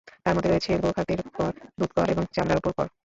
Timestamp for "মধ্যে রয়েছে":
0.35-0.71